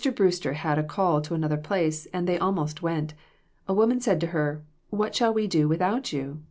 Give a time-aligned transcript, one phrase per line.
[0.15, 3.13] Brewster had a call to another place, and they almost went.
[3.67, 6.39] A woman said to her 'What shall we do without you?